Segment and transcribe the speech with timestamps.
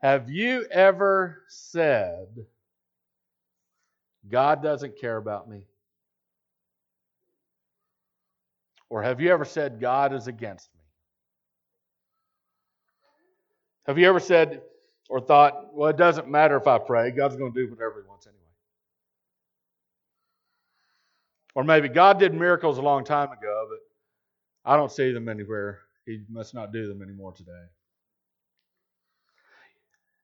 [0.00, 2.28] Have you ever said,
[4.28, 5.66] God doesn't care about me?
[8.88, 10.80] Or have you ever said, God is against me?
[13.86, 14.62] Have you ever said
[15.08, 18.08] or thought, well, it doesn't matter if I pray, God's going to do whatever He
[18.08, 18.40] wants anyway?
[21.54, 25.80] Or maybe God did miracles a long time ago, but I don't see them anywhere.
[26.06, 27.66] He must not do them anymore today.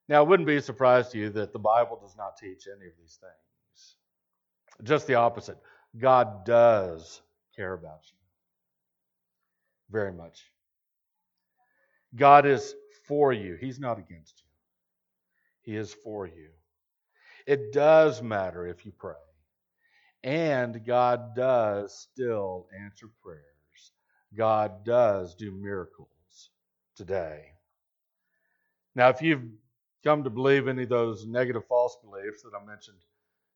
[0.09, 2.87] Now, it wouldn't be a surprise to you that the Bible does not teach any
[2.87, 3.97] of these things.
[4.83, 5.59] Just the opposite.
[5.99, 7.23] God does
[7.55, 8.19] care about you
[9.91, 10.45] very much.
[12.15, 12.75] God is
[13.07, 15.73] for you, He's not against you.
[15.73, 16.51] He is for you.
[17.47, 19.15] It does matter if you pray.
[20.23, 23.43] And God does still answer prayers.
[24.37, 26.51] God does do miracles
[26.97, 27.53] today.
[28.95, 29.45] Now, if you've
[30.05, 32.99] come to believe any of those negative false beliefs that I mentioned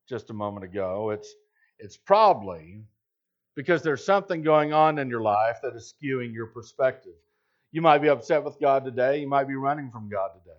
[0.08, 1.34] just a moment ago, it's
[1.78, 2.82] it's probably
[3.56, 7.14] because there's something going on in your life that is skewing your perspective.
[7.72, 10.56] You might be upset with God today, you might be running from God today.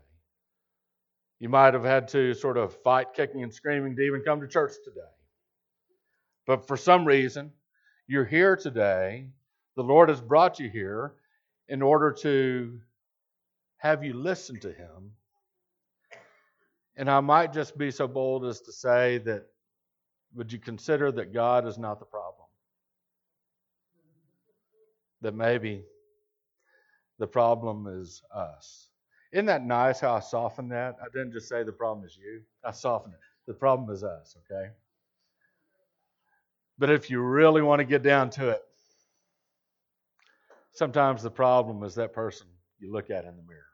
[1.39, 4.47] You might have had to sort of fight kicking and screaming to even come to
[4.47, 5.01] church today.
[6.45, 7.51] But for some reason,
[8.07, 9.27] you're here today.
[9.75, 11.13] The Lord has brought you here
[11.67, 12.79] in order to
[13.77, 15.13] have you listen to Him
[16.95, 19.45] and I might just be so bold as to say that
[20.35, 22.47] would you consider that God is not the problem?
[25.21, 25.83] That maybe
[27.19, 28.87] the problem is us.
[29.31, 30.97] Isn't that nice how I softened that?
[31.01, 33.19] I didn't just say the problem is you, I softened it.
[33.47, 34.69] The problem is us, okay?
[36.77, 38.61] But if you really want to get down to it,
[40.73, 42.47] sometimes the problem is that person
[42.79, 43.70] you look at in the mirror.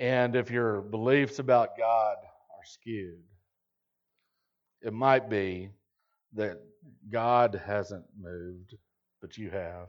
[0.00, 3.22] And if your beliefs about God are skewed,
[4.80, 5.68] it might be
[6.32, 6.58] that
[7.10, 8.76] God hasn't moved,
[9.20, 9.88] but you have.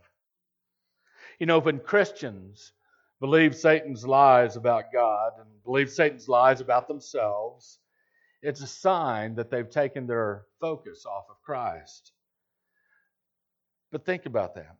[1.39, 2.73] You know, when Christians
[3.21, 7.79] believe Satan's lies about God and believe Satan's lies about themselves,
[8.41, 12.11] it's a sign that they've taken their focus off of Christ.
[13.93, 14.75] But think about that.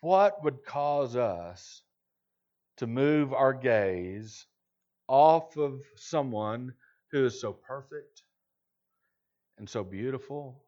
[0.00, 1.82] What would cause us
[2.78, 4.46] to move our gaze
[5.08, 6.72] off of someone
[7.10, 8.22] who is so perfect
[9.58, 10.64] and so beautiful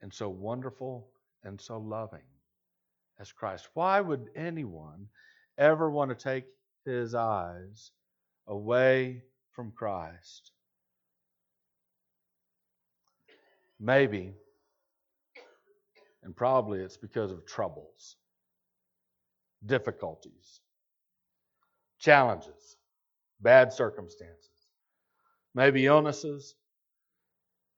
[0.00, 1.08] and so wonderful
[1.44, 2.24] and so loving
[3.20, 3.68] as Christ.
[3.74, 5.08] Why would anyone
[5.58, 6.44] ever want to take
[6.84, 7.92] his eyes
[8.46, 10.50] away from Christ?
[13.78, 14.32] Maybe,
[16.22, 18.16] and probably it's because of troubles,
[19.66, 20.60] difficulties,
[21.98, 22.76] challenges
[23.42, 24.50] bad circumstances,
[25.54, 26.54] maybe illnesses,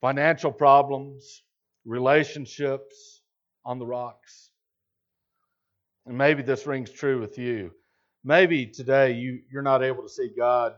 [0.01, 1.43] financial problems,
[1.85, 3.23] relationships
[3.65, 4.51] on the rocks.
[6.07, 7.71] And maybe this rings true with you.
[8.23, 10.75] Maybe today you, you're not able to see God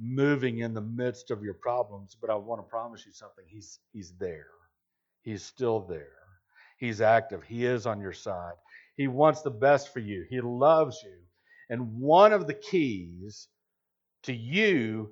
[0.00, 3.44] moving in the midst of your problems, but I want to promise you something.
[3.46, 4.46] He's, he's there.
[5.22, 6.08] He's still there.
[6.78, 7.42] He's active.
[7.44, 8.54] He is on your side.
[8.96, 10.24] He wants the best for you.
[10.28, 11.16] He loves you.
[11.70, 13.48] And one of the keys
[14.24, 15.10] to you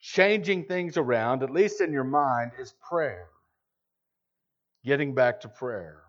[0.00, 3.28] changing things around, at least in your mind, is prayer.
[4.84, 6.02] Getting back to prayer.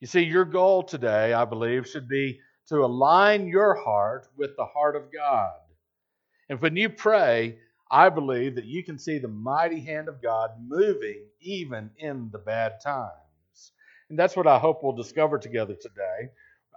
[0.00, 4.64] You see, your goal today, I believe, should be to align your heart with the
[4.64, 5.52] heart of God.
[6.48, 7.58] And when you pray,
[7.90, 12.38] I believe that you can see the mighty hand of God moving even in the
[12.38, 13.72] bad times.
[14.08, 16.30] And that's what I hope we'll discover together today.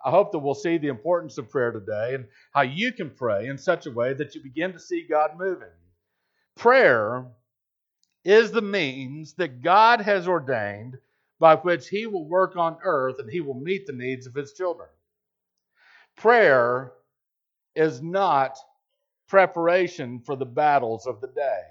[0.06, 3.48] I hope that we'll see the importance of prayer today and how you can pray
[3.48, 5.68] in such a way that you begin to see God moving.
[6.56, 7.26] Prayer
[8.24, 11.00] is the means that God has ordained
[11.40, 14.54] by which He will work on earth and He will meet the needs of His
[14.54, 14.90] children.
[16.16, 16.94] Prayer
[17.76, 18.56] is not
[19.28, 21.62] preparation for the battles of the day.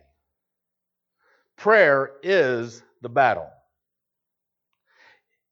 [1.56, 3.48] Prayer is the battle.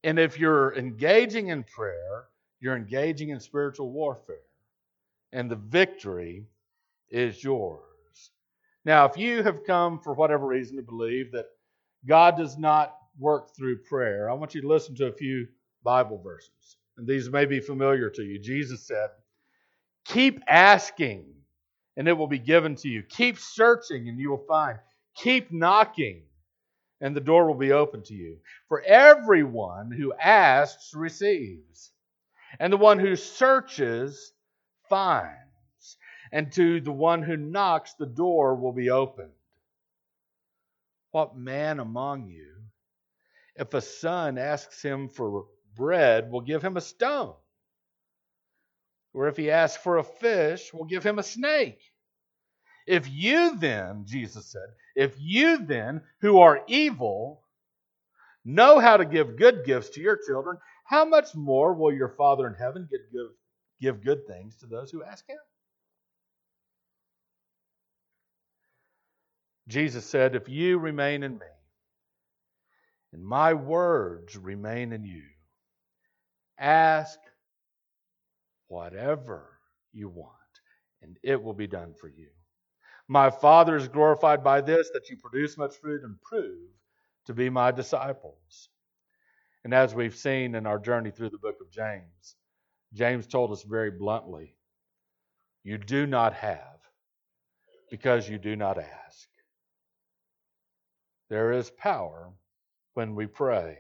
[0.02, 2.24] And if you're engaging in prayer,
[2.62, 4.36] you're engaging in spiritual warfare,
[5.32, 6.46] and the victory
[7.10, 7.80] is yours.
[8.84, 11.46] Now, if you have come for whatever reason to believe that
[12.06, 15.48] God does not work through prayer, I want you to listen to a few
[15.82, 16.76] Bible verses.
[16.96, 18.38] And these may be familiar to you.
[18.38, 19.08] Jesus said,
[20.04, 21.24] Keep asking,
[21.96, 23.02] and it will be given to you.
[23.02, 24.78] Keep searching, and you will find.
[25.16, 26.22] Keep knocking,
[27.00, 28.36] and the door will be open to you.
[28.68, 31.90] For everyone who asks receives
[32.58, 34.32] and the one who searches
[34.88, 35.96] finds,
[36.32, 39.32] and to the one who knocks, the door will be opened.
[41.10, 42.54] What man among you,
[43.56, 47.34] if a son asks him for bread, will give him a stone?
[49.14, 51.80] Or if he asks for a fish, will give him a snake?
[52.86, 57.42] If you then, Jesus said, if you then, who are evil,
[58.44, 60.56] know how to give good gifts to your children,
[60.92, 63.00] how much more will your Father in heaven give,
[63.80, 65.38] give good things to those who ask him?
[69.68, 71.46] Jesus said, If you remain in me,
[73.14, 75.22] and my words remain in you,
[76.58, 77.18] ask
[78.68, 79.48] whatever
[79.94, 80.30] you want,
[81.00, 82.28] and it will be done for you.
[83.08, 86.68] My Father is glorified by this, that you produce much fruit and prove
[87.24, 88.68] to be my disciples.
[89.64, 92.36] And as we've seen in our journey through the book of James,
[92.94, 94.56] James told us very bluntly
[95.64, 96.78] you do not have
[97.90, 99.28] because you do not ask.
[101.30, 102.30] There is power
[102.94, 103.78] when we pray.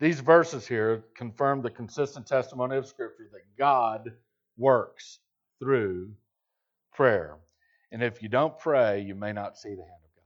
[0.00, 4.12] These verses here confirm the consistent testimony of Scripture that God
[4.56, 5.18] works
[5.58, 6.12] through
[6.94, 7.36] prayer.
[7.90, 10.22] And if you don't pray, you may not see the hand of God.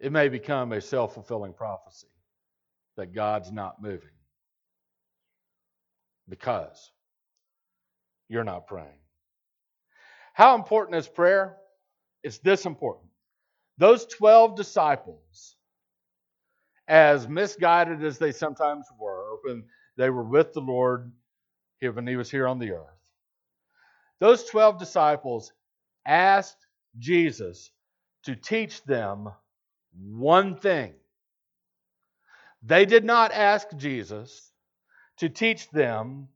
[0.00, 2.08] It may become a self fulfilling prophecy
[2.96, 4.08] that God's not moving
[6.28, 6.90] because
[8.28, 8.98] you're not praying.
[10.32, 11.56] How important is prayer?
[12.22, 13.10] It's this important.
[13.76, 15.56] Those 12 disciples,
[16.88, 19.64] as misguided as they sometimes were when
[19.96, 21.12] they were with the Lord
[21.82, 23.10] when he was here on the earth,
[24.18, 25.52] those 12 disciples
[26.06, 26.66] asked
[26.98, 27.70] Jesus
[28.24, 29.30] to teach them
[29.98, 30.94] one thing.
[32.62, 34.52] They did not ask Jesus
[35.18, 36.28] to teach them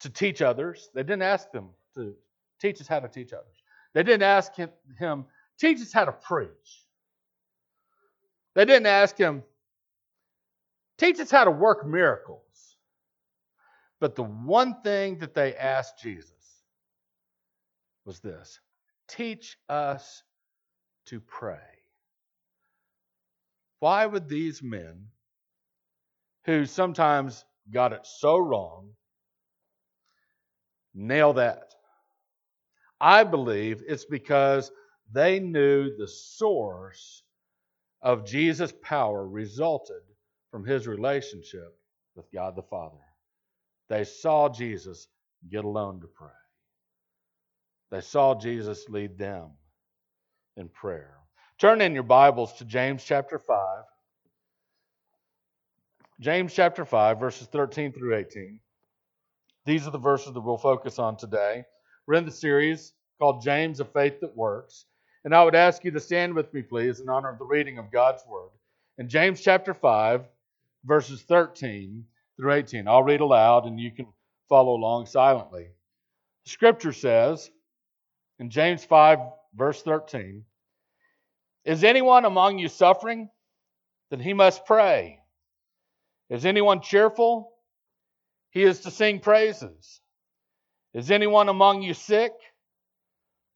[0.00, 0.90] to teach others.
[0.94, 2.14] They didn't ask them to
[2.60, 3.62] teach us how to teach others.
[3.94, 5.24] They didn't ask him, him
[5.58, 6.84] teach us how to preach.
[8.54, 9.42] They didn't ask him,
[10.98, 12.76] teach us how to work miracles.
[14.00, 16.32] But the one thing that they asked Jesus
[18.04, 18.60] was this
[19.08, 20.22] teach us
[21.06, 21.73] to pray.
[23.84, 25.08] Why would these men,
[26.46, 28.92] who sometimes got it so wrong,
[30.94, 31.74] nail that?
[32.98, 34.72] I believe it's because
[35.12, 37.24] they knew the source
[38.00, 40.00] of Jesus' power resulted
[40.50, 41.76] from his relationship
[42.16, 43.04] with God the Father.
[43.90, 45.08] They saw Jesus
[45.50, 46.30] get alone to pray.
[47.90, 49.50] They saw Jesus lead them
[50.56, 51.18] in prayer.
[51.64, 53.84] Turn in your Bibles to James chapter 5.
[56.20, 58.60] James chapter 5, verses 13 through 18.
[59.64, 61.64] These are the verses that we'll focus on today.
[62.06, 64.84] We're in the series called James, a Faith That Works.
[65.24, 67.78] And I would ask you to stand with me, please, in honor of the reading
[67.78, 68.50] of God's Word.
[68.98, 70.20] In James chapter 5,
[70.84, 72.04] verses 13
[72.36, 72.86] through 18.
[72.86, 74.08] I'll read aloud and you can
[74.50, 75.68] follow along silently.
[76.44, 77.50] Scripture says
[78.38, 79.18] in James 5,
[79.56, 80.44] verse 13
[81.64, 83.30] Is anyone among you suffering?
[84.10, 85.20] Then he must pray.
[86.28, 87.52] Is anyone cheerful?
[88.50, 90.00] He is to sing praises.
[90.92, 92.32] Is anyone among you sick?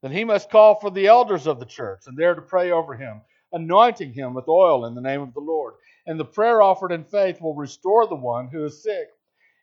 [0.01, 2.95] Then he must call for the elders of the church, and they're to pray over
[2.95, 5.75] him, anointing him with oil in the name of the Lord.
[6.05, 9.07] And the prayer offered in faith will restore the one who is sick,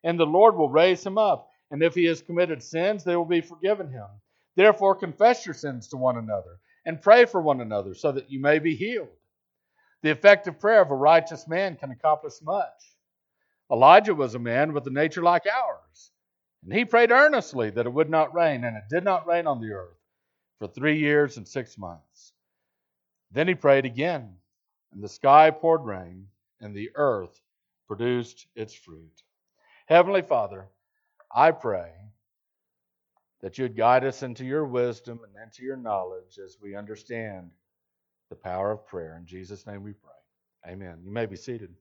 [0.05, 1.51] and the Lord will raise him up.
[1.71, 4.07] And if he has committed sins, they will be forgiven him.
[4.55, 8.41] Therefore, confess your sins to one another, and pray for one another, so that you
[8.41, 9.09] may be healed.
[10.03, 12.95] The effective prayer of a righteous man can accomplish much.
[13.71, 16.13] Elijah was a man with a nature like ours,
[16.63, 19.61] and he prayed earnestly that it would not rain, and it did not rain on
[19.61, 19.99] the earth
[20.61, 22.33] for three years and six months.
[23.33, 24.37] Then he prayed again,
[24.93, 26.29] and the sky poured rain,
[26.61, 27.41] and the earth
[27.89, 29.23] produced its fruit.
[29.87, 30.67] Heavenly Father,
[31.35, 31.91] I pray
[33.43, 37.51] that you'd guide us into your wisdom and into your knowledge as we understand
[38.31, 39.17] the power of prayer.
[39.19, 40.73] In Jesus' name we pray.
[40.73, 40.99] Amen.
[41.05, 41.75] You may be seated.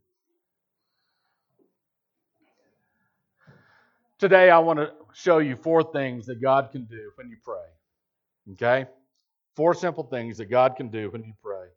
[4.18, 8.54] Today, I want to show you four things that God can do when you pray.
[8.54, 8.90] Okay?
[9.56, 11.68] Four simple things that God can do when you pray.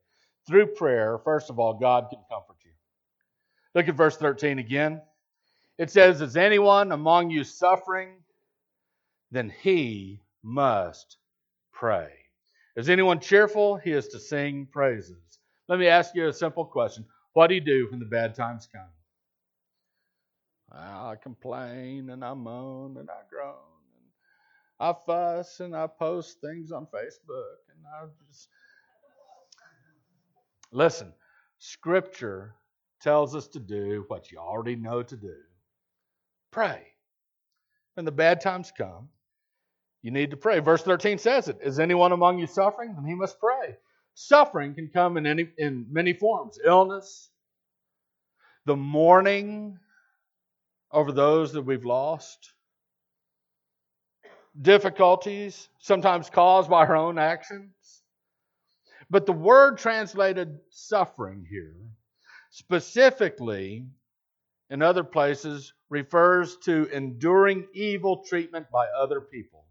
[0.47, 2.70] Through prayer, first of all, God can comfort you.
[3.75, 5.00] Look at verse 13 again.
[5.78, 8.16] It says, Is anyone among you suffering?
[9.30, 11.18] Then he must
[11.73, 12.11] pray.
[12.76, 13.76] Is anyone cheerful?
[13.76, 15.38] He is to sing praises.
[15.68, 17.04] Let me ask you a simple question
[17.35, 18.88] What do you do when the bad times come?
[20.70, 23.54] I complain and I moan and I groan
[23.97, 28.49] and I fuss and I post things on Facebook and I just
[30.73, 31.12] listen.
[31.58, 32.54] Scripture
[33.00, 35.35] tells us to do what you already know to do.
[36.50, 36.87] Pray.
[37.94, 39.08] When the bad times come,
[40.02, 40.61] you need to pray.
[40.61, 41.59] Verse 13 says it.
[41.62, 42.95] Is anyone among you suffering?
[42.95, 43.76] Then he must pray.
[44.14, 46.59] Suffering can come in any in many forms.
[46.64, 47.31] Illness,
[48.64, 49.78] the mourning
[50.90, 52.52] over those that we've lost,
[54.61, 58.02] difficulties, sometimes caused by our own actions.
[59.11, 61.76] But the word translated suffering here
[62.50, 63.87] specifically
[64.71, 69.64] in other places refers to enduring evil treatment by other people,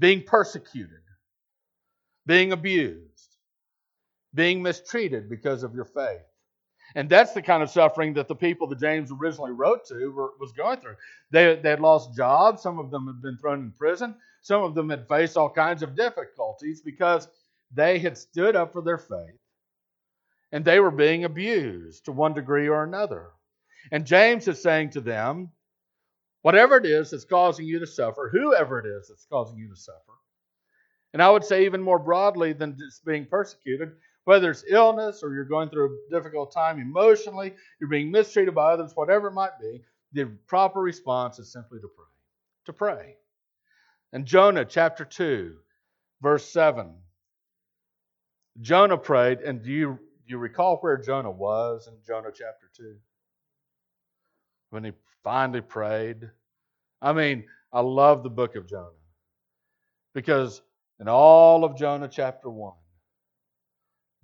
[0.00, 1.02] being persecuted,
[2.26, 3.36] being abused,
[4.34, 6.22] being mistreated because of your faith.
[6.96, 10.32] And that's the kind of suffering that the people that James originally wrote to were,
[10.40, 10.96] was going through.
[11.30, 12.62] They, they had lost jobs.
[12.62, 14.16] Some of them had been thrown in prison.
[14.42, 17.28] Some of them had faced all kinds of difficulties because
[17.72, 19.38] they had stood up for their faith
[20.52, 23.30] and they were being abused to one degree or another.
[23.92, 25.50] And James is saying to them,
[26.42, 29.76] whatever it is that's causing you to suffer, whoever it is that's causing you to
[29.76, 30.12] suffer,
[31.12, 33.92] and I would say even more broadly than just being persecuted,
[34.24, 38.72] whether it's illness or you're going through a difficult time emotionally, you're being mistreated by
[38.72, 39.82] others, whatever it might be,
[40.12, 42.06] the proper response is simply to pray.
[42.66, 43.16] To pray.
[44.12, 45.56] And Jonah chapter 2,
[46.22, 46.94] verse 7.
[48.60, 52.96] Jonah prayed, and do you, do you recall where Jonah was in Jonah chapter 2?
[54.70, 56.30] When he finally prayed.
[57.02, 58.88] I mean, I love the book of Jonah
[60.14, 60.62] because
[60.98, 62.72] in all of Jonah chapter 1,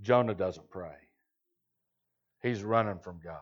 [0.03, 0.97] Jonah doesn't pray.
[2.43, 3.41] He's running from God.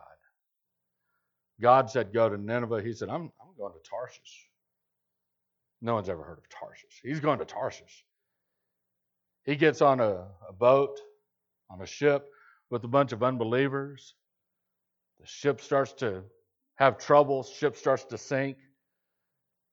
[1.61, 2.81] God said, Go to Nineveh.
[2.81, 4.49] He said, I'm, I'm going to Tarshish.
[5.81, 7.01] No one's ever heard of Tarshish.
[7.03, 8.05] He's going to Tarshish.
[9.43, 10.99] He gets on a, a boat,
[11.69, 12.27] on a ship
[12.69, 14.15] with a bunch of unbelievers.
[15.19, 16.23] The ship starts to
[16.75, 18.57] have trouble, ship starts to sink.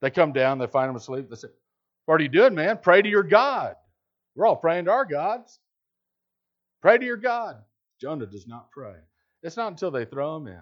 [0.01, 1.29] They come down, they find him asleep.
[1.31, 1.49] They say,
[2.07, 2.79] What are you doing, man?
[2.83, 3.77] Pray to your God.
[4.35, 5.61] We're all praying to our gods.
[6.81, 7.57] Pray to your God.
[8.01, 8.97] Jonah does not pray.
[9.43, 10.61] It's not until they throw him in,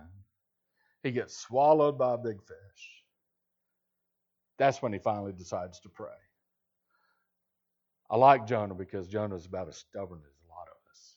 [1.03, 3.03] he gets swallowed by a big fish.
[4.59, 6.09] That's when he finally decides to pray.
[8.11, 11.17] I like Jonah because Jonah is about as stubborn as a lot of us.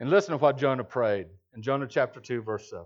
[0.00, 2.84] And listen to what Jonah prayed in Jonah chapter 2, verse 7.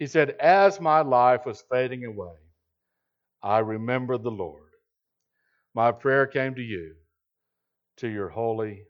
[0.00, 2.32] He said, As my life was fading away,
[3.42, 4.62] I remembered the Lord.
[5.74, 6.94] My prayer came to you,
[7.98, 8.84] to your holy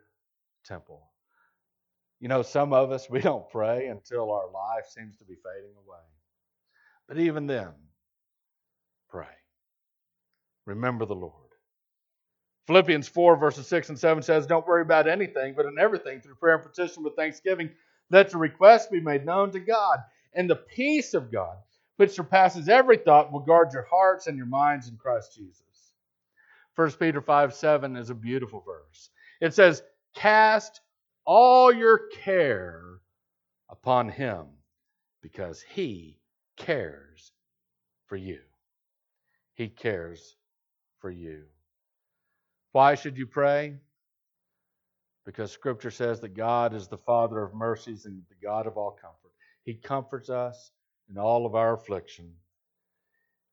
[0.64, 1.02] temple.
[2.20, 5.74] You know, some of us, we don't pray until our life seems to be fading
[5.84, 5.98] away.
[7.08, 7.72] But even then,
[9.08, 9.26] pray.
[10.64, 11.34] Remember the Lord.
[12.68, 16.36] Philippians 4, verses 6 and 7 says, Don't worry about anything, but in everything, through
[16.36, 17.70] prayer and petition with thanksgiving,
[18.10, 19.98] let your requests be made known to God.
[20.34, 21.56] And the peace of God,
[21.96, 25.92] which surpasses every thought, will guard your hearts and your minds in Christ Jesus.
[26.76, 29.10] 1 Peter 5 7 is a beautiful verse.
[29.40, 29.82] It says,
[30.14, 30.80] Cast
[31.24, 33.00] all your care
[33.68, 34.46] upon him
[35.22, 36.18] because he
[36.56, 37.32] cares
[38.06, 38.40] for you.
[39.54, 40.36] He cares
[41.00, 41.44] for you.
[42.72, 43.76] Why should you pray?
[45.26, 48.92] Because Scripture says that God is the Father of mercies and the God of all
[48.92, 49.19] comfort.
[49.64, 50.72] He comforts us
[51.08, 52.32] in all of our affliction.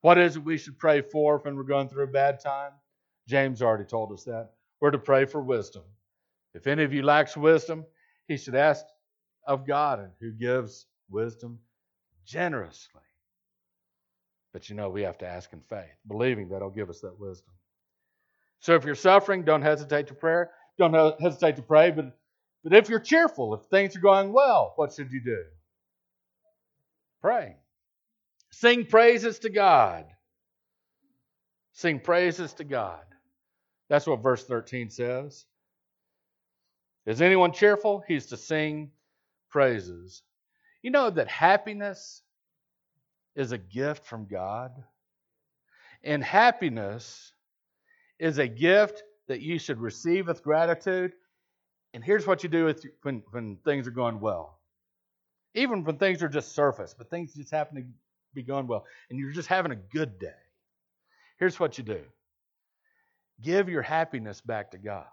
[0.02, 2.72] What is it we should pray for when we're going through a bad time?
[3.28, 4.52] James already told us that.
[4.80, 5.84] We're to pray for wisdom.
[6.54, 7.86] If any of you lacks wisdom,
[8.28, 8.86] he should ask
[9.46, 11.60] of God, who gives wisdom
[12.26, 13.02] generously.
[14.54, 17.20] But you know, we have to ask in faith, believing that He'll give us that
[17.20, 17.54] wisdom.
[18.60, 20.46] So if you're suffering, don't hesitate to pray.
[20.78, 21.92] Don't hesitate to pray.
[21.92, 22.18] But,
[22.64, 25.44] but if you're cheerful, if things are going well, what should you do?
[27.28, 27.58] Pray.
[28.52, 30.06] Sing praises to God.
[31.74, 33.04] Sing praises to God.
[33.90, 35.46] That's what verse 13 says.
[37.06, 38.02] Is anyone cheerful?
[38.08, 38.92] He's to sing
[39.50, 40.24] praises.
[40.82, 42.22] You know that happiness
[43.36, 44.72] is a gift from God?
[46.06, 47.34] And happiness
[48.20, 51.12] is a gift that you should receive with gratitude.
[51.94, 54.57] And here's what you do with, when, when things are going well.
[55.58, 57.84] Even when things are just surface, but things just happen to
[58.36, 60.30] be going well, and you're just having a good day.
[61.40, 62.02] Here's what you do
[63.42, 65.08] give your happiness back to God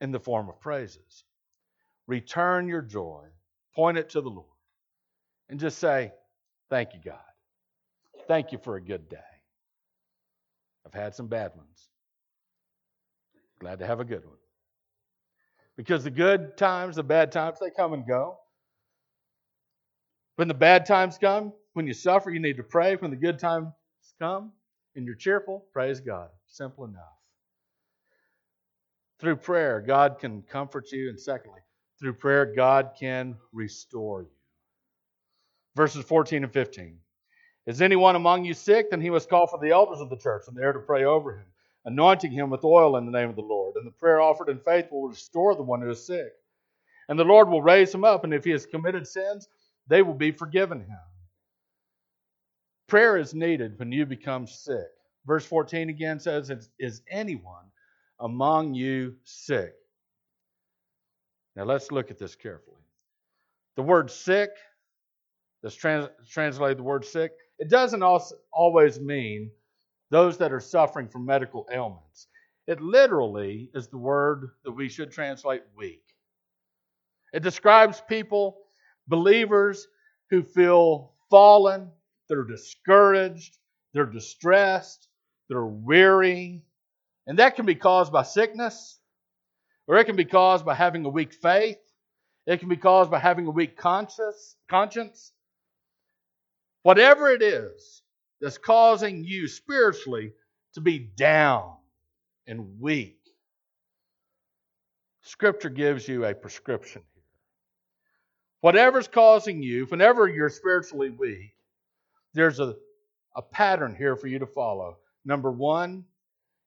[0.00, 1.24] in the form of praises.
[2.06, 3.24] Return your joy,
[3.74, 4.46] point it to the Lord,
[5.48, 6.12] and just say,
[6.70, 7.18] Thank you, God.
[8.28, 9.18] Thank you for a good day.
[10.86, 11.88] I've had some bad ones.
[13.58, 14.36] Glad to have a good one.
[15.76, 18.38] Because the good times, the bad times, they come and go.
[20.38, 22.94] When the bad times come, when you suffer, you need to pray.
[22.94, 23.72] When the good times
[24.20, 24.52] come
[24.94, 26.28] and you're cheerful, praise God.
[26.46, 27.02] Simple enough.
[29.18, 31.08] Through prayer, God can comfort you.
[31.08, 31.58] And secondly,
[31.98, 34.28] through prayer, God can restore you.
[35.74, 36.96] Verses 14 and 15.
[37.66, 38.90] Is anyone among you sick?
[38.92, 41.02] Then he must call for the elders of the church, and they are to pray
[41.02, 41.46] over him,
[41.84, 43.74] anointing him with oil in the name of the Lord.
[43.74, 46.30] And the prayer offered in faith will restore the one who is sick.
[47.08, 49.48] And the Lord will raise him up, and if he has committed sins,
[49.88, 50.98] they will be forgiven him.
[52.88, 54.86] Prayer is needed when you become sick.
[55.26, 57.66] Verse 14 again says, Is anyone
[58.20, 59.74] among you sick?
[61.56, 62.76] Now let's look at this carefully.
[63.76, 64.50] The word sick,
[65.62, 68.02] that's trans- translated the word sick, it doesn't
[68.52, 69.50] always mean
[70.10, 72.28] those that are suffering from medical ailments.
[72.66, 76.02] It literally is the word that we should translate weak.
[77.32, 78.58] It describes people,
[79.08, 79.86] believers,
[80.30, 81.90] who feel fallen,
[82.28, 83.56] they're discouraged,
[83.94, 85.08] they're distressed,
[85.48, 86.62] they're weary.
[87.26, 88.98] And that can be caused by sickness,
[89.86, 91.78] or it can be caused by having a weak faith,
[92.46, 95.32] it can be caused by having a weak conscience, conscience.
[96.82, 98.02] Whatever it is
[98.40, 100.32] that's causing you spiritually
[100.74, 101.74] to be down
[102.46, 103.18] and weak,
[105.22, 107.02] Scripture gives you a prescription.
[108.60, 111.54] Whatever's causing you, whenever you're spiritually weak,
[112.34, 112.74] there's a,
[113.36, 114.96] a pattern here for you to follow.
[115.24, 116.04] Number one,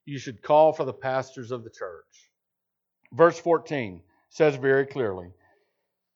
[0.05, 2.29] you should call for the pastors of the church.
[3.13, 5.27] Verse 14 says very clearly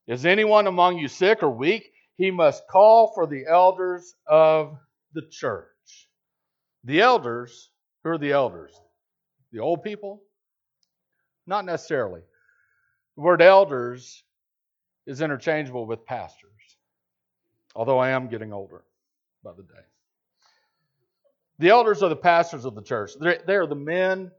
[0.08, 1.92] Is anyone among you sick or weak?
[2.18, 4.78] He must call for the elders of
[5.14, 5.68] the church.
[6.86, 7.70] The elders,
[8.04, 8.72] who are the elders?
[9.52, 10.22] The old people?
[11.46, 12.22] Not necessarily.
[13.18, 14.24] The word elders
[15.06, 16.78] is interchangeable with pastors,
[17.76, 18.84] although I am getting older
[19.44, 19.84] by the day.
[21.60, 23.12] The elders are the pastors of the church.
[23.20, 24.32] They're, they are the men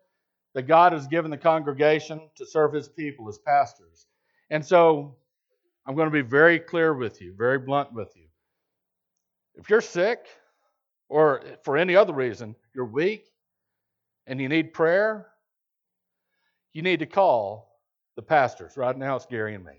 [0.54, 4.06] that God has given the congregation to serve his people as pastors.
[4.50, 5.16] And so
[5.86, 8.24] I'm going to be very clear with you, very blunt with you.
[9.54, 10.26] If you're sick,
[11.08, 13.26] or for any other reason, you're weak,
[14.26, 15.28] and you need prayer,
[16.72, 17.80] you need to call
[18.16, 18.76] the pastors.
[18.76, 19.72] Right now, it's Gary and me.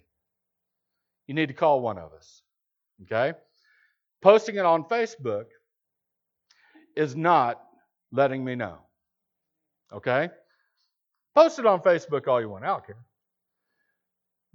[1.27, 2.41] You need to call one of us.
[3.03, 3.37] Okay?
[4.21, 5.45] Posting it on Facebook
[6.95, 7.61] is not
[8.11, 8.79] letting me know.
[9.93, 10.29] Okay?
[11.35, 12.63] Post it on Facebook all you want.
[12.63, 12.97] I don't care.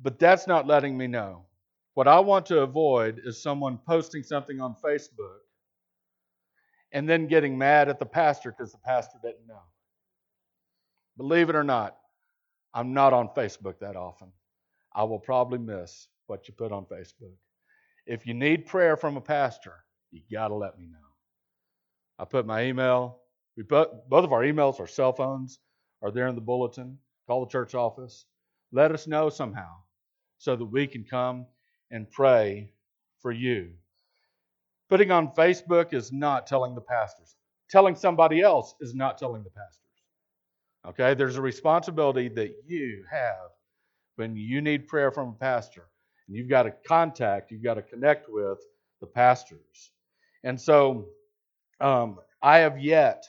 [0.01, 1.45] But that's not letting me know.
[1.95, 5.39] What I want to avoid is someone posting something on Facebook
[6.91, 9.63] and then getting mad at the pastor because the pastor didn't know.
[11.19, 11.97] Believe it or not,
[12.75, 14.33] I'm not on Facebook that often.
[14.95, 17.35] I will probably miss what you put on Facebook.
[18.07, 20.97] If you need prayer from a pastor, you got to let me know.
[22.19, 23.19] I put my email.
[23.55, 25.59] We put both of our emails, our cell phones,
[26.01, 26.97] are there in the bulletin.
[27.27, 28.25] Call the church office.
[28.73, 29.75] Let us know somehow
[30.39, 31.45] so that we can come
[31.91, 32.73] and pray
[33.21, 33.73] for you.
[34.89, 37.37] Putting on Facebook is not telling the pastors.
[37.69, 39.83] Telling somebody else is not telling the pastors.
[40.89, 41.13] Okay?
[41.13, 43.51] There's a responsibility that you have
[44.17, 45.89] when you need prayer from a pastor.
[46.27, 48.59] And you've got to contact, you've got to connect with
[49.01, 49.93] the pastors.
[50.45, 51.07] And so
[51.81, 53.27] um, I have yet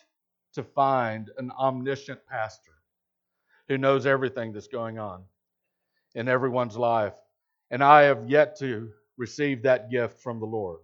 [0.53, 2.71] to find an omniscient pastor
[3.67, 5.23] who knows everything that's going on
[6.15, 7.13] in everyone's life.
[7.71, 10.79] And I have yet to receive that gift from the Lord.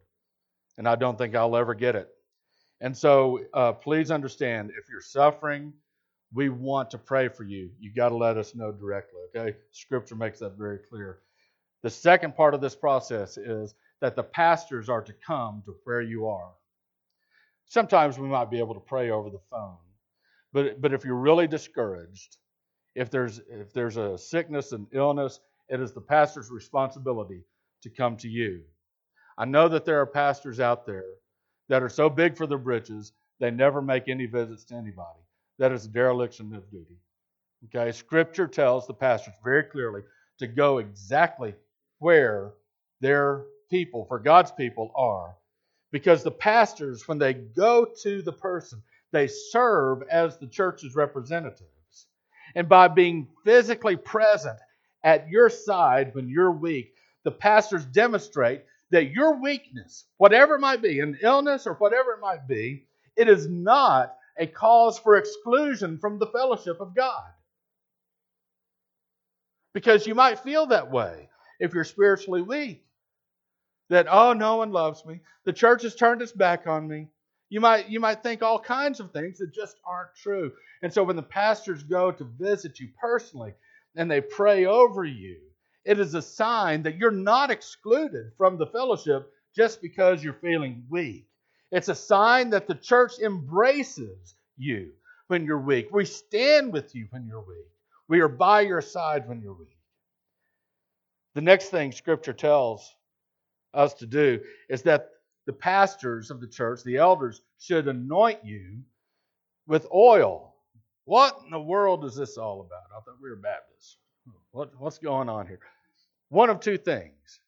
[0.77, 2.09] And I don't think I'll ever get it.
[2.81, 5.73] And so uh, please understand if you're suffering,
[6.33, 7.69] we want to pray for you.
[7.79, 9.57] You've got to let us know directly, okay?
[9.71, 11.19] Scripture makes that very clear.
[11.83, 16.01] The second part of this process is that the pastors are to come to where
[16.01, 16.51] you are.
[17.65, 19.77] Sometimes we might be able to pray over the phone.
[20.51, 22.37] But, but if you're really discouraged,
[22.95, 25.39] if there's, if there's a sickness and illness,
[25.69, 27.43] it is the pastor's responsibility
[27.83, 28.61] to come to you.
[29.37, 31.05] I know that there are pastors out there
[31.69, 35.19] that are so big for their britches, they never make any visits to anybody.
[35.59, 36.97] That is a dereliction of duty.
[37.65, 40.01] Okay, Scripture tells the pastors very clearly
[40.39, 41.53] to go exactly
[41.99, 42.53] where
[43.01, 45.35] their people, for God's people, are
[45.91, 48.81] because the pastors, when they go to the person,
[49.12, 51.65] they serve as the church's representatives.
[52.55, 54.57] And by being physically present
[55.03, 60.81] at your side when you're weak, the pastors demonstrate that your weakness, whatever it might
[60.81, 62.85] be, an illness or whatever it might be,
[63.15, 67.23] it is not a cause for exclusion from the fellowship of God.
[69.73, 72.83] Because you might feel that way if you're spiritually weak.
[73.89, 75.21] That, oh, no one loves me.
[75.45, 77.07] The church has turned its back on me.
[77.49, 80.51] You might, you might think all kinds of things that just aren't true.
[80.83, 83.53] And so when the pastors go to visit you personally
[83.95, 85.37] and they pray over you,
[85.85, 90.83] it is a sign that you're not excluded from the fellowship just because you're feeling
[90.89, 91.27] weak.
[91.71, 94.91] It's a sign that the church embraces you
[95.27, 95.89] when you're weak.
[95.91, 97.67] We stand with you when you're weak.
[98.07, 99.78] We are by your side when you're weak.
[101.35, 102.95] The next thing Scripture tells
[103.73, 105.09] us to do is that
[105.45, 108.79] the pastors of the church, the elders, should anoint you
[109.67, 110.55] with oil.
[111.05, 112.83] What in the world is this all about?
[112.95, 113.97] I thought we were Baptists.
[114.51, 115.59] What, what's going on here?
[116.29, 117.41] One of two things.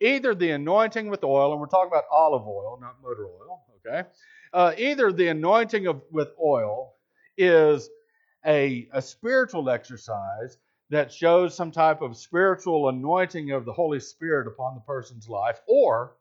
[0.00, 4.08] Either the anointing with oil, and we're talking about olive oil, not motor oil, okay?
[4.52, 6.94] Uh, either the anointing of, with oil
[7.36, 7.88] is
[8.44, 10.58] a, a spiritual exercise
[10.92, 15.58] that shows some type of spiritual anointing of the Holy Spirit upon the person's life,
[15.66, 16.12] or,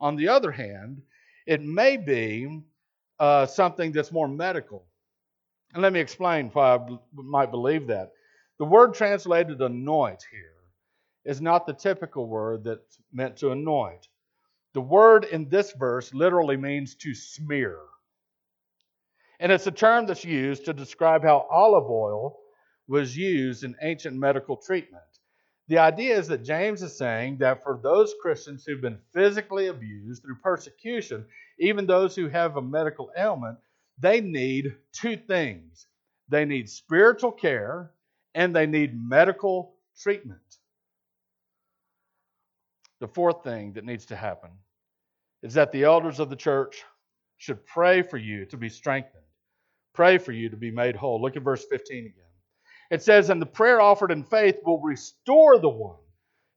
[0.00, 1.00] on the other hand,
[1.46, 2.60] it may be
[3.20, 4.84] uh, something that's more medical.
[5.72, 8.10] And let me explain why I b- might believe that.
[8.58, 10.56] The word translated anoint here
[11.24, 14.08] is not the typical word that's meant to anoint.
[14.74, 17.78] The word in this verse literally means to smear.
[19.38, 22.36] And it's a term that's used to describe how olive oil
[22.88, 25.02] was used in ancient medical treatment.
[25.68, 30.22] The idea is that James is saying that for those Christians who've been physically abused
[30.22, 31.26] through persecution,
[31.60, 33.58] even those who have a medical ailment,
[33.98, 35.86] they need two things
[36.28, 37.90] they need spiritual care
[38.34, 40.40] and they need medical treatment.
[43.00, 44.50] The fourth thing that needs to happen
[45.42, 46.82] is that the elders of the church
[47.38, 49.22] should pray for you to be strengthened,
[49.94, 51.22] pray for you to be made whole.
[51.22, 52.27] Look at verse 15 again.
[52.90, 55.98] It says, And the prayer offered in faith will restore the one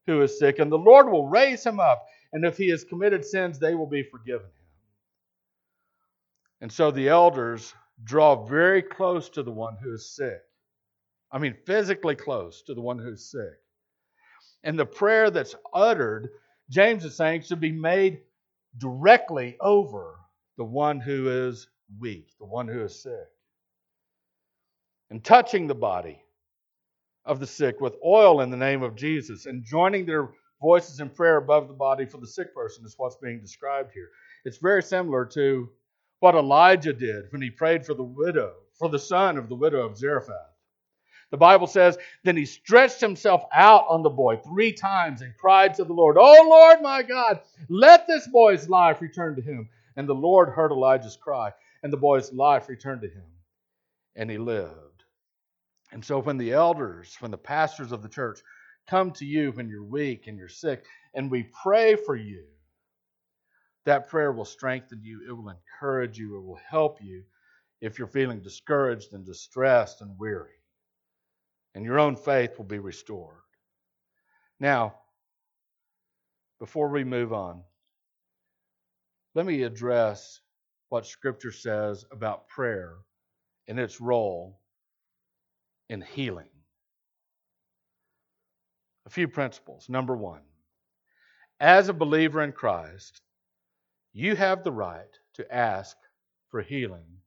[0.06, 2.06] who is sick, and the Lord will raise him up.
[2.32, 4.52] And if he has committed sins, they will be forgiven him.
[6.62, 10.40] And so the elders draw very close to the one who is sick.
[11.30, 13.58] I mean, physically close to the one who's sick.
[14.64, 16.30] And the prayer that's uttered,
[16.70, 18.20] James is saying, should be made
[18.78, 20.16] directly over
[20.56, 21.68] the one who is
[21.98, 23.28] weak, the one who is sick.
[25.12, 26.24] And touching the body
[27.26, 31.10] of the sick with oil in the name of Jesus and joining their voices in
[31.10, 34.08] prayer above the body for the sick person is what's being described here.
[34.46, 35.68] It's very similar to
[36.20, 39.84] what Elijah did when he prayed for the widow, for the son of the widow
[39.84, 40.56] of Zarephath.
[41.30, 45.74] The Bible says, Then he stretched himself out on the boy three times and cried
[45.74, 49.68] to the Lord, Oh Lord my God, let this boy's life return to him.
[49.94, 53.26] And the Lord heard Elijah's cry, and the boy's life returned to him,
[54.16, 54.91] and he lived.
[55.92, 58.40] And so when the elders, when the pastors of the church
[58.88, 62.44] come to you when you're weak and you're sick, and we pray for you,
[63.84, 67.22] that prayer will strengthen you, it will encourage you, it will help you
[67.80, 70.52] if you're feeling discouraged and distressed and weary
[71.74, 73.36] and your own faith will be restored.
[74.60, 74.94] Now,
[76.58, 77.62] before we move on,
[79.34, 80.40] let me address
[80.90, 82.96] what Scripture says about prayer
[83.66, 84.60] and its role
[85.92, 86.48] in healing.
[89.04, 89.90] A few principles.
[89.90, 90.40] Number one,
[91.60, 93.20] as a believer in Christ,
[94.14, 95.94] you have the right to ask
[96.48, 97.18] for healing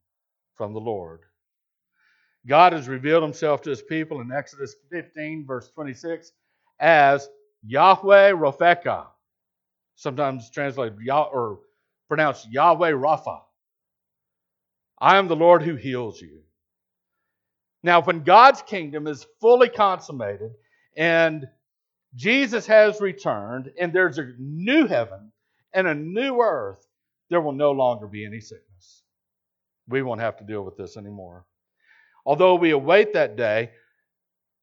[0.56, 1.19] from the Lord.
[2.47, 6.32] God has revealed himself to his people in Exodus 15, verse 26,
[6.80, 7.30] as
[7.63, 9.06] Yahweh Ropheka,
[9.95, 11.60] sometimes translated or
[12.08, 13.41] pronounced Yahweh Rapha.
[14.99, 16.41] I am the Lord who heals you.
[17.86, 20.56] Now, when God's kingdom is fully consummated
[20.98, 21.48] and
[22.15, 25.32] Jesus has returned and there's a new heaven
[25.71, 26.84] and a new earth,
[27.30, 29.04] there will no longer be any sickness.
[29.88, 31.45] We won't have to deal with this anymore.
[32.26, 33.69] Although we await that day,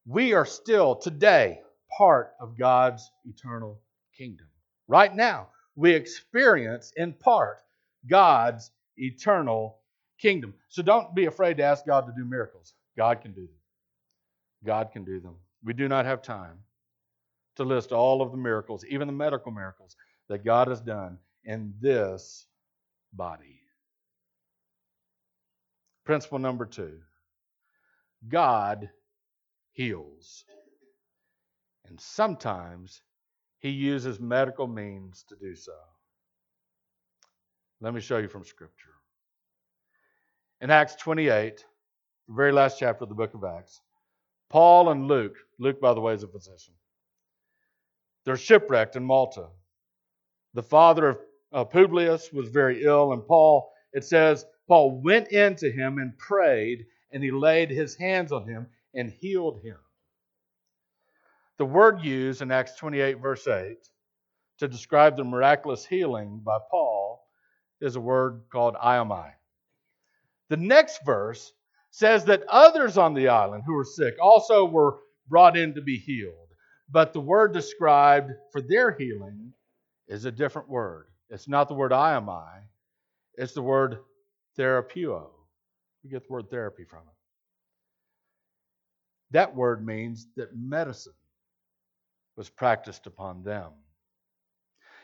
[0.04, 1.60] we are still today
[1.96, 3.80] part of God's eternal
[4.18, 4.48] kingdom.
[4.88, 7.58] Right now, we experience in part
[8.04, 9.78] God's eternal
[10.18, 10.54] kingdom.
[10.70, 12.74] So don't be afraid to ask God to do miracles.
[12.96, 13.60] God can do them.
[14.64, 15.36] God can do them.
[15.64, 16.58] We do not have time
[17.56, 19.96] to list all of the miracles, even the medical miracles,
[20.28, 22.46] that God has done in this
[23.12, 23.60] body.
[26.04, 26.98] Principle number two
[28.28, 28.88] God
[29.72, 30.44] heals.
[31.86, 33.02] And sometimes
[33.58, 35.72] he uses medical means to do so.
[37.80, 38.94] Let me show you from Scripture.
[40.60, 41.64] In Acts 28,
[42.28, 43.80] the very last chapter of the book of Acts,
[44.48, 46.74] Paul and Luke, Luke, by the way, is a physician,
[48.24, 49.46] they're shipwrecked in Malta.
[50.54, 51.18] The father of
[51.52, 56.86] uh, Publius was very ill, and Paul, it says, Paul went into him and prayed,
[57.10, 59.76] and he laid his hands on him and healed him.
[61.58, 63.76] The word used in Acts 28, verse 8,
[64.58, 67.26] to describe the miraculous healing by Paul
[67.80, 69.32] is a word called iomai.
[70.48, 71.52] The next verse
[71.92, 75.98] says that others on the island who were sick also were brought in to be
[75.98, 76.48] healed.
[76.90, 79.52] But the word described for their healing
[80.08, 81.06] is a different word.
[81.30, 82.62] It's not the word iomai,
[83.34, 83.98] it's the word
[84.58, 85.28] therapeuo.
[86.02, 87.14] We get the word therapy from it.
[89.30, 91.12] That word means that medicine
[92.36, 93.70] was practiced upon them.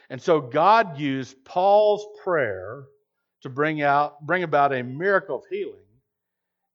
[0.09, 2.83] And so God used Paul's prayer
[3.41, 5.88] to bring out bring about a miracle of healing,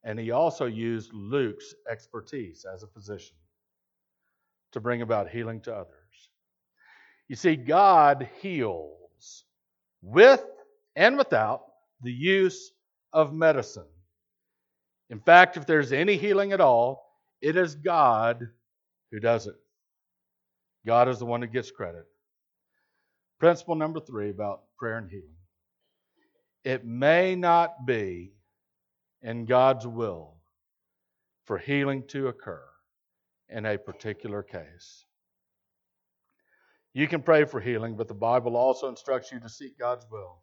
[0.05, 3.37] and he also used Luke's expertise as a physician
[4.73, 6.31] to bring about healing to others.
[7.29, 9.45] You see, God heals
[10.03, 10.45] with
[10.95, 11.62] and without
[12.03, 12.73] the use
[13.12, 13.87] of medicine.
[15.11, 18.49] In fact, if there's any healing at all, it is God
[19.11, 19.57] who does it.
[20.87, 22.05] God is the one who gets credit.
[23.38, 25.35] Principle number three about prayer and healing
[26.64, 28.33] it may not be
[29.25, 30.37] in God's will
[31.47, 32.63] for healing to occur
[33.49, 35.07] in a particular case.
[36.93, 40.43] You can pray for healing, but the Bible also instructs you to seek God's will.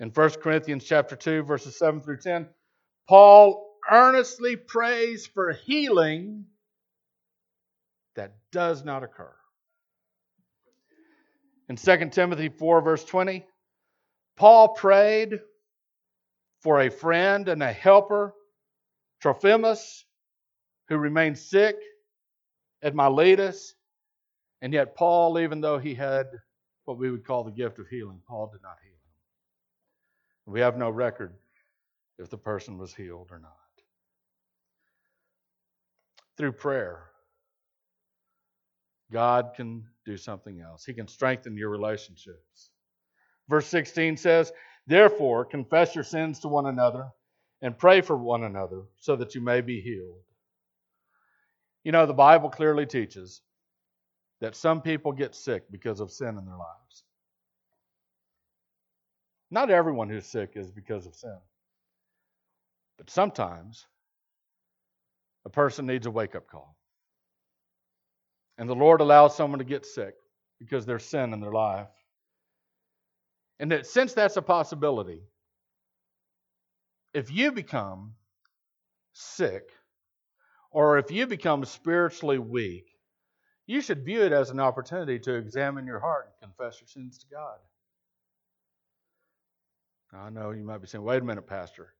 [0.00, 2.48] In 1 Corinthians chapter 2 verses 7 through 10,
[3.08, 6.46] Paul earnestly prays for healing
[8.14, 9.34] that does not occur.
[11.68, 13.44] In 2 Timothy 4 verse 20,
[14.36, 15.40] Paul prayed
[16.62, 18.34] for a friend and a helper,
[19.20, 20.04] Trophimus,
[20.88, 21.76] who remained sick
[22.82, 23.74] at Miletus.
[24.60, 26.26] And yet, Paul, even though he had
[26.84, 30.52] what we would call the gift of healing, Paul did not heal him.
[30.52, 31.34] We have no record
[32.18, 33.52] if the person was healed or not.
[36.36, 37.04] Through prayer,
[39.12, 40.84] God can do something else.
[40.84, 42.70] He can strengthen your relationships.
[43.48, 44.52] Verse 16 says,
[44.86, 47.10] Therefore, confess your sins to one another
[47.60, 50.24] and pray for one another so that you may be healed.
[51.84, 53.42] You know, the Bible clearly teaches
[54.40, 57.04] that some people get sick because of sin in their lives.
[59.50, 61.38] Not everyone who's sick is because of sin.
[62.98, 63.86] But sometimes
[65.44, 66.76] a person needs a wake up call.
[68.58, 70.14] And the Lord allows someone to get sick
[70.58, 71.88] because there's sin in their life.
[73.62, 75.22] And that since that's a possibility,
[77.14, 78.14] if you become
[79.12, 79.70] sick
[80.72, 82.86] or if you become spiritually weak,
[83.68, 87.18] you should view it as an opportunity to examine your heart and confess your sins
[87.18, 87.58] to God.
[90.12, 91.94] I know you might be saying, wait a minute, Pastor.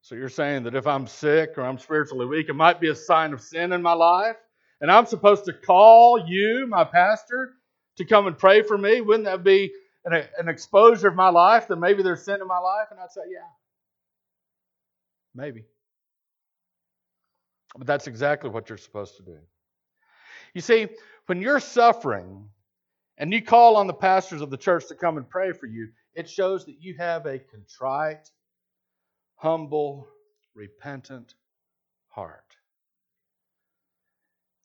[0.00, 2.96] So you're saying that if I'm sick or I'm spiritually weak, it might be a
[2.96, 4.36] sign of sin in my life?
[4.80, 7.52] And I'm supposed to call you, my pastor,
[7.98, 9.00] to come and pray for me?
[9.00, 9.70] Wouldn't that be
[10.04, 12.88] an, an exposure of my life that maybe there's sin in my life?
[12.90, 13.48] And I'd say, yeah,
[15.34, 15.64] maybe.
[17.76, 19.38] But that's exactly what you're supposed to do.
[20.54, 20.88] You see,
[21.26, 22.48] when you're suffering
[23.16, 25.88] and you call on the pastors of the church to come and pray for you,
[26.14, 28.28] it shows that you have a contrite,
[29.36, 30.08] humble,
[30.54, 31.34] repentant
[32.08, 32.56] heart.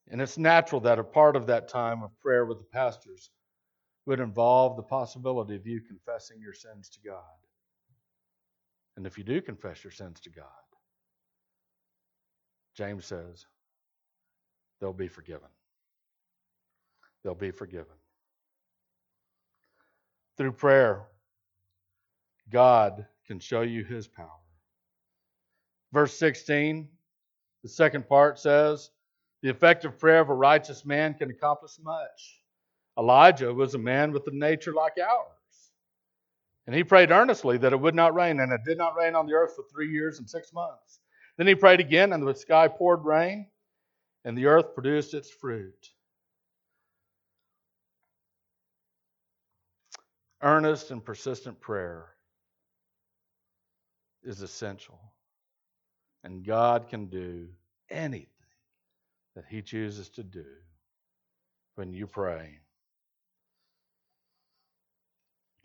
[0.10, 3.30] And it's natural that a part of that time of prayer with the pastors
[4.06, 7.24] would involve the possibility of you confessing your sins to God.
[8.98, 10.46] And if you do confess your sins to God,
[12.76, 13.46] James says,
[14.80, 15.50] they'll be forgiven.
[17.24, 17.96] They'll be forgiven.
[20.38, 21.04] Through prayer,
[22.52, 24.30] God can show you his power.
[25.91, 26.88] Verse 16,
[27.63, 28.91] the second part says,
[29.41, 32.45] The effective prayer of a righteous man can accomplish much.
[32.98, 35.72] Elijah was a man with a nature like ours.
[36.68, 39.28] And he prayed earnestly that it would not rain, and it did not rain on
[39.28, 41.00] the earth for three years and six months.
[41.38, 43.48] Then he prayed again, and the sky poured rain,
[44.24, 45.90] and the earth produced its fruit.
[50.42, 52.08] Earnest and persistent prayer
[54.24, 55.00] is essential.
[56.24, 57.48] And God can do
[57.90, 58.28] anything
[59.36, 60.46] that He chooses to do
[61.76, 62.60] when you pray.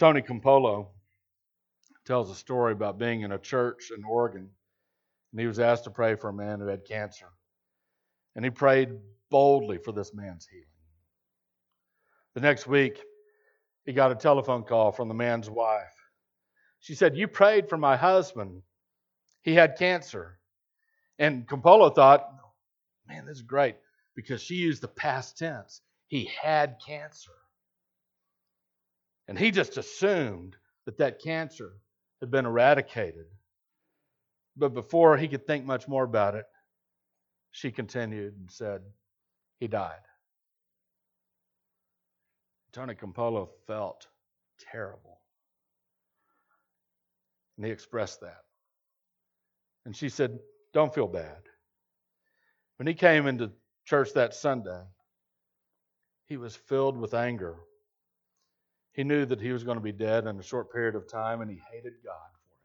[0.00, 0.88] Tony Campolo
[2.06, 4.48] tells a story about being in a church in Oregon,
[5.30, 7.26] and he was asked to pray for a man who had cancer.
[8.34, 8.88] And he prayed
[9.30, 10.64] boldly for this man's healing.
[12.34, 12.98] The next week,
[13.84, 15.94] he got a telephone call from the man's wife.
[16.78, 18.62] She said, You prayed for my husband.
[19.42, 20.38] He had cancer.
[21.18, 22.26] And Campolo thought,
[23.06, 23.76] Man, this is great
[24.16, 25.82] because she used the past tense.
[26.08, 27.32] He had cancer.
[29.30, 31.74] And he just assumed that that cancer
[32.20, 33.26] had been eradicated.
[34.56, 36.46] But before he could think much more about it,
[37.52, 38.80] she continued and said,
[39.60, 40.00] He died.
[42.72, 44.08] Tony Campolo felt
[44.72, 45.20] terrible.
[47.56, 48.42] And he expressed that.
[49.86, 50.40] And she said,
[50.74, 51.42] Don't feel bad.
[52.78, 53.52] When he came into
[53.84, 54.82] church that Sunday,
[56.26, 57.60] he was filled with anger.
[59.00, 61.40] He knew that he was going to be dead in a short period of time,
[61.40, 62.60] and he hated God for it.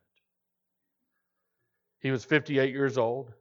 [2.01, 3.31] He was 58 years old,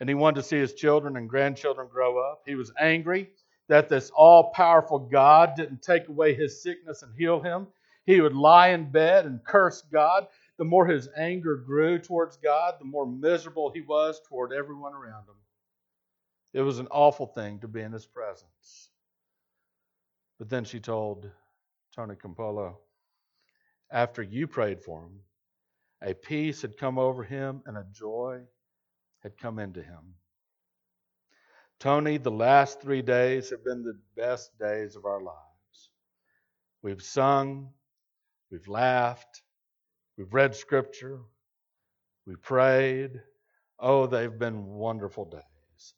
[0.00, 2.42] and he wanted to see his children and grandchildren grow up.
[2.46, 3.30] He was angry
[3.68, 7.68] that this all powerful God didn't take away his sickness and heal him.
[8.06, 10.26] He would lie in bed and curse God.
[10.58, 15.28] The more his anger grew towards God, the more miserable he was toward everyone around
[15.28, 15.36] him.
[16.54, 18.90] It was an awful thing to be in his presence.
[20.40, 21.30] But then she told
[21.94, 22.76] Tony Campolo,
[23.90, 25.20] after you prayed for him,
[26.02, 28.40] a peace had come over him and a joy
[29.22, 30.14] had come into him.
[31.78, 35.90] Tony, the last three days have been the best days of our lives.
[36.82, 37.70] We've sung,
[38.50, 39.42] we've laughed,
[40.16, 41.20] we've read scripture,
[42.26, 43.20] we prayed.
[43.78, 45.94] Oh, they've been wonderful days.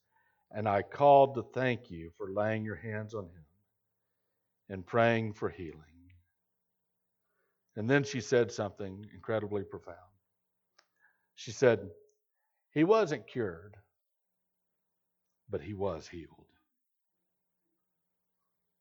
[0.52, 3.44] And I called to thank you for laying your hands on him
[4.68, 5.82] and praying for healing.
[7.76, 9.98] And then she said something incredibly profound.
[11.34, 11.90] She said,
[12.72, 13.76] He wasn't cured,
[15.48, 16.51] but he was healed.